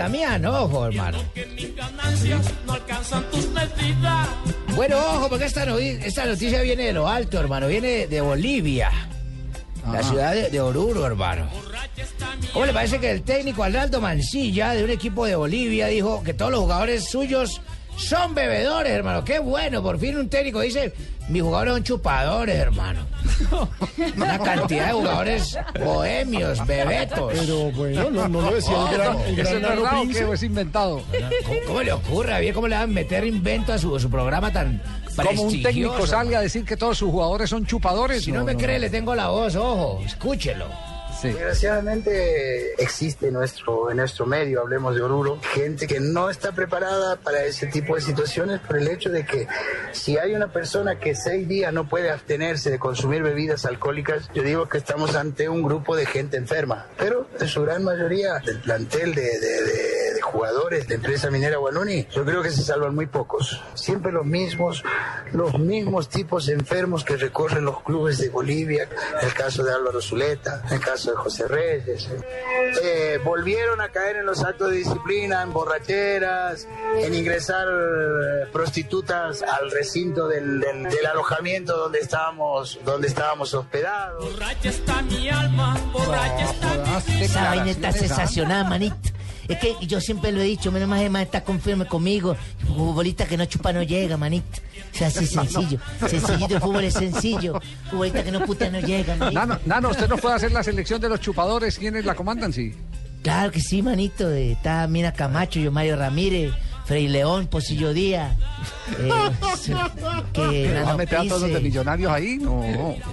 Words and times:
Damián, 0.00 0.44
ojo, 0.44 0.88
hermano. 0.88 1.16
Bueno, 4.74 4.98
ojo, 4.98 5.30
porque 5.30 5.46
esta, 5.46 5.64
novi- 5.64 5.98
esta 6.04 6.26
noticia 6.26 6.60
viene 6.60 6.82
de 6.88 6.92
lo 6.92 7.08
alto, 7.08 7.40
hermano. 7.40 7.66
Viene 7.66 8.06
de 8.06 8.20
Bolivia. 8.20 8.90
La 9.90 10.02
ciudad 10.02 10.34
de, 10.34 10.50
de 10.50 10.60
Oruro, 10.60 11.06
hermano. 11.06 11.48
¿Cómo 12.52 12.66
le 12.66 12.74
parece 12.74 13.00
que 13.00 13.10
el 13.10 13.22
técnico 13.22 13.62
Arnaldo 13.64 14.02
Mancilla, 14.02 14.72
de 14.74 14.84
un 14.84 14.90
equipo 14.90 15.24
de 15.24 15.34
Bolivia, 15.34 15.86
dijo 15.86 16.22
que 16.22 16.34
todos 16.34 16.50
los 16.50 16.60
jugadores 16.60 17.08
suyos 17.08 17.62
son 17.96 18.34
bebedores, 18.34 18.92
hermano? 18.92 19.24
Qué 19.24 19.38
bueno, 19.38 19.82
por 19.82 19.98
fin 19.98 20.16
un 20.16 20.28
técnico 20.28 20.60
dice, 20.60 20.92
mis 21.28 21.42
jugadores 21.42 21.74
son 21.74 21.84
chupadores, 21.84 22.56
hermano. 22.56 23.00
Una 24.16 24.38
cantidad 24.38 24.86
de 24.88 24.92
jugadores 24.92 25.58
bohemios, 25.84 26.66
bebetos. 26.66 27.32
Pero 27.34 27.72
bueno, 27.72 28.10
no, 28.10 28.28
no 28.28 28.40
lo 28.42 28.54
decía 28.54 28.76
el 28.90 28.96
gran, 28.96 29.20
el 29.20 29.38
¿Eso 29.38 29.60
gran 29.82 30.34
es 30.34 30.42
inventado? 30.42 31.02
¿Cómo, 31.46 31.60
cómo 31.66 31.82
le 31.82 31.92
ocurre? 31.92 32.48
¿A 32.48 32.54
cómo 32.54 32.68
le 32.68 32.76
van 32.76 32.84
a 32.84 32.86
meter 32.86 33.26
invento 33.26 33.72
a 33.72 33.78
su, 33.78 33.96
a 33.96 34.00
su 34.00 34.10
programa 34.10 34.52
tan 34.52 34.82
Como 35.16 35.42
un 35.42 35.62
técnico 35.62 36.06
salga 36.06 36.38
a 36.38 36.42
decir 36.42 36.64
que 36.64 36.76
todos 36.76 36.98
sus 36.98 37.10
jugadores 37.10 37.50
son 37.50 37.66
chupadores. 37.66 38.24
Si 38.24 38.32
no, 38.32 38.44
me 38.44 38.56
cree, 38.56 38.78
le 38.78 38.90
tengo 38.90 39.14
la 39.14 39.28
voz, 39.28 39.56
ojo, 39.56 40.02
escúchelo. 40.04 40.66
Sí. 41.20 41.28
Desgraciadamente 41.28 42.74
existe 42.82 43.28
en 43.28 43.34
nuestro, 43.34 43.90
en 43.90 43.96
nuestro 43.96 44.26
medio, 44.26 44.60
hablemos 44.60 44.94
de 44.94 45.02
Oruro, 45.02 45.40
gente 45.54 45.86
que 45.86 45.98
no 46.00 46.28
está 46.28 46.52
preparada 46.52 47.16
para 47.16 47.44
ese 47.44 47.66
tipo 47.68 47.94
de 47.94 48.00
situaciones 48.02 48.60
por 48.60 48.76
el 48.76 48.88
hecho 48.88 49.10
de 49.10 49.24
que 49.24 49.46
si 49.92 50.18
hay 50.18 50.34
una 50.34 50.52
persona 50.52 50.98
que 50.98 51.14
seis 51.14 51.48
días 51.48 51.72
no 51.72 51.88
puede 51.88 52.10
abstenerse 52.10 52.70
de 52.70 52.78
consumir 52.78 53.22
bebidas 53.22 53.64
alcohólicas, 53.64 54.28
yo 54.34 54.42
digo 54.42 54.68
que 54.68 54.78
estamos 54.78 55.14
ante 55.16 55.48
un 55.48 55.62
grupo 55.62 55.96
de 55.96 56.04
gente 56.06 56.36
enferma. 56.36 56.86
Pero 56.98 57.26
en 57.40 57.48
su 57.48 57.62
gran 57.62 57.82
mayoría 57.82 58.34
del 58.44 58.60
plantel 58.60 59.14
de, 59.14 59.22
de- 59.22 59.38
de- 59.40 59.95
jugadores 60.36 60.86
de 60.86 60.94
empresa 60.96 61.30
minera 61.30 61.56
Guanuni, 61.56 62.06
yo 62.14 62.24
creo 62.24 62.42
que 62.42 62.50
se 62.50 62.62
salvan 62.62 62.94
muy 62.94 63.06
pocos. 63.06 63.60
Siempre 63.74 64.12
los 64.12 64.24
mismos, 64.26 64.82
los 65.32 65.58
mismos 65.58 66.08
tipos 66.08 66.48
enfermos 66.48 67.04
que 67.04 67.16
recorren 67.16 67.64
los 67.64 67.82
clubes 67.82 68.18
de 68.18 68.28
Bolivia, 68.28 68.88
el 69.22 69.32
caso 69.34 69.64
de 69.64 69.72
Álvaro 69.72 70.00
Zuleta, 70.02 70.62
el 70.70 70.80
caso 70.80 71.10
de 71.12 71.16
José 71.16 71.48
Reyes. 71.48 72.08
Eh, 72.82 73.18
volvieron 73.24 73.80
a 73.80 73.88
caer 73.90 74.16
en 74.16 74.26
los 74.26 74.42
actos 74.44 74.70
de 74.70 74.76
disciplina, 74.78 75.42
en 75.42 75.52
borracheras, 75.52 76.68
en 76.98 77.14
ingresar 77.14 77.66
eh, 77.68 78.46
prostitutas 78.52 79.42
al 79.42 79.70
recinto 79.70 80.28
del, 80.28 80.60
del- 80.60 80.82
del 80.84 81.06
alojamiento 81.06 81.76
donde 81.76 82.00
estábamos, 82.00 82.78
donde 82.84 83.08
estábamos 83.08 83.54
hospedados. 83.54 84.24
Borracha 84.32 84.68
está 84.68 85.02
mi 85.02 85.28
alma, 85.28 85.76
borracha 85.92 86.50
está 86.50 86.74
mi 87.16 87.22
Esa 87.24 87.44
vaina 87.44 87.70
está 87.70 87.92
sensacional, 87.92 88.68
manito. 88.68 88.96
Es 89.48 89.58
que 89.58 89.74
yo 89.86 90.00
siempre 90.00 90.32
lo 90.32 90.40
he 90.40 90.44
dicho, 90.44 90.72
menos 90.72 90.88
más 90.88 91.08
más 91.10 91.22
está 91.22 91.42
conforme 91.44 91.86
conmigo. 91.86 92.36
Futbolista 92.66 93.26
que 93.26 93.36
no 93.36 93.44
chupa 93.46 93.72
no 93.72 93.82
llega, 93.82 94.16
manito. 94.16 94.46
O 94.92 94.96
sea, 94.98 95.08
así 95.08 95.26
sencillo. 95.26 95.78
Sencillito, 96.08 96.54
el 96.56 96.60
fútbol 96.60 96.84
es 96.84 96.94
sencillo. 96.94 97.60
Futbolista 97.90 98.22
que 98.24 98.32
no 98.32 98.44
puta 98.44 98.68
no 98.70 98.80
llega, 98.80 99.14
manito. 99.16 99.38
Nano, 99.40 99.58
Nano, 99.66 99.90
usted 99.90 100.08
no 100.08 100.16
puede 100.16 100.34
hacer 100.36 100.52
la 100.52 100.62
selección 100.62 101.00
de 101.00 101.08
los 101.08 101.20
chupadores. 101.20 101.78
¿Quiénes 101.78 102.04
la 102.04 102.14
comandan? 102.14 102.52
Sí. 102.52 102.74
Claro 103.22 103.50
que 103.52 103.60
sí, 103.60 103.82
manito. 103.82 104.30
Eh, 104.30 104.52
Está 104.52 104.86
Mina 104.86 105.12
Camacho, 105.12 105.58
yo 105.60 105.70
Mario 105.72 105.96
Ramírez, 105.96 106.52
Frei 106.84 107.08
León, 107.08 107.46
Posillo 107.48 107.92
Díaz. 107.92 108.36
eh, 108.98 109.10
que 110.32 110.82
¿Va 110.84 110.92
a 110.92 110.96
meter 110.96 111.18
a 111.18 111.24
todos 111.28 111.42
los 111.42 111.52
de 111.52 111.60
millonarios 111.60 112.10
ahí? 112.12 112.38
No. 112.38 112.62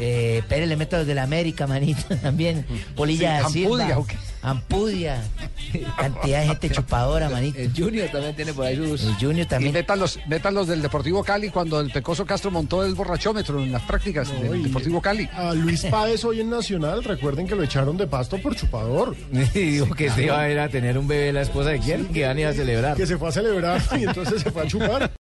eh, 0.00 0.42
Pérez 0.48 0.68
le 0.68 0.76
meto 0.76 0.96
los 0.98 1.06
de 1.06 1.14
la 1.14 1.22
América, 1.22 1.66
manito, 1.66 2.02
también. 2.22 2.66
Polilla 2.94 3.46
Sí, 3.48 3.64
Silva. 3.64 3.98
Ampudia. 4.42 5.22
Cantidad 5.96 6.40
de 6.40 6.46
gente 6.48 6.70
chupadora, 6.70 7.30
manito. 7.30 7.58
El 7.58 7.72
Junior 7.74 8.08
también 8.10 8.34
tiene 8.34 8.52
por 8.52 8.66
ahí 8.66 8.76
sus... 8.76 9.04
El 9.04 9.14
Junior 9.14 9.46
Y 9.46 9.48
también. 9.48 9.72
metan 9.72 9.98
los, 10.00 10.18
metan 10.26 10.54
los 10.54 10.66
del 10.66 10.82
Deportivo 10.82 11.22
Cali 11.22 11.48
cuando 11.50 11.80
el 11.80 11.90
Pecoso 11.90 12.26
Castro 12.26 12.50
montó 12.50 12.84
el 12.84 12.94
borrachómetro 12.94 13.62
en 13.62 13.70
las 13.72 13.82
prácticas 13.82 14.32
No, 14.32 14.40
del 14.40 14.60
y 14.60 14.64
Deportivo 14.64 15.00
Cali. 15.00 15.28
A 15.32 15.54
Luis 15.54 15.84
Páez 15.84 16.24
hoy 16.24 16.40
en 16.40 16.50
Nacional, 16.50 17.04
recuerden 17.04 17.46
que 17.46 17.54
lo 17.54 17.62
echaron 17.62 17.96
de 17.96 18.06
pasto 18.06 18.38
por 18.38 18.56
chupador. 18.56 19.16
Y 19.54 19.58
dijo 19.60 19.94
que 19.94 20.10
se 20.10 20.24
iba 20.24 20.40
a 20.40 20.50
ir 20.50 20.58
a 20.58 20.68
tener 20.68 20.98
un 20.98 21.06
bebé 21.06 21.32
la 21.32 21.42
esposa 21.42 21.70
de 21.70 21.78
quién, 21.78 22.06
que 22.08 22.20
iban 22.20 22.36
a 22.36 22.40
ir 22.40 22.46
a 22.48 22.52
celebrar. 22.52 22.96
Que 22.96 23.06
se 23.06 23.16
fue 23.16 23.28
a 23.28 23.32
celebrar 23.32 23.80
y 23.98 24.04
entonces 24.04 24.42
se 24.42 24.50
fue 24.50 24.62
a 24.62 24.66
chupar. 24.66 25.12